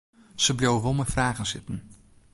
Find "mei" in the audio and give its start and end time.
0.97-1.11